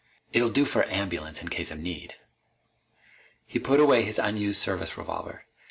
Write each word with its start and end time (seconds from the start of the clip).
It'll 0.33 0.49
do 0.49 0.65
for 0.65 0.81
a 0.81 0.89
ambulance, 0.91 1.43
in 1.43 1.49
case 1.49 1.69
of 1.69 1.77
need." 1.77 2.15
He 3.45 3.59
put 3.59 3.79
away 3.79 4.01
his 4.01 4.17
unused 4.17 4.59
service 4.59 4.97
revolver. 4.97 5.45